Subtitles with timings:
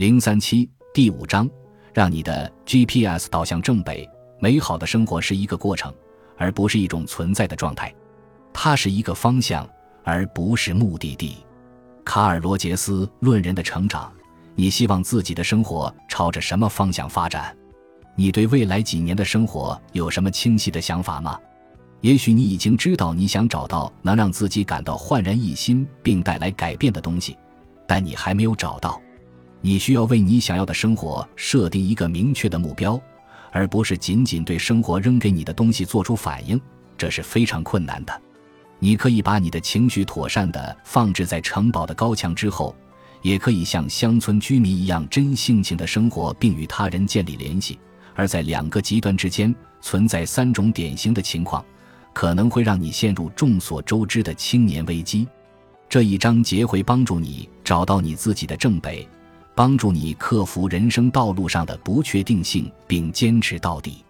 [0.00, 1.46] 零三七第五章，
[1.92, 4.08] 让你的 GPS 导向正北。
[4.38, 5.92] 美好的生活是一个过程，
[6.38, 7.94] 而不是一种存在的状态。
[8.50, 9.68] 它是一个方向，
[10.02, 11.44] 而不是目的地。
[12.02, 14.10] 卡尔·罗杰斯《论人的成长》。
[14.54, 17.54] 你希望自己的生活朝着什么方向发展？
[18.16, 21.38] 你对未来几年的生活有什么清晰的想法吗？
[22.00, 27.36] 也许你已经知道你想找到能让自己感到焕然一新并带来改变的东西，
[27.86, 28.98] 但你还没有找到。
[29.60, 33.00] 你需要为你想要的生活设定一个明确的目标，
[33.52, 36.60] 而不是仅仅对生活扔给你的东西做出反应，
[36.96, 38.22] 这是非常困难的。
[38.78, 42.74] 你可以把你的情绪妥善地放置在城堡的高墙之后。
[43.22, 47.78] 也可以像乡村居民一样真性情的生活，并与他人建立联系。
[48.14, 51.62] 而在两个极端之间存在三种典型的情况，
[52.14, 55.28] 可能会让你陷入众所周知的青年危机。
[55.86, 59.06] 这一章节会帮助你找到你自己的正北，
[59.60, 64.02] 帮助你克服人生道路上的不确定性，并坚持到底。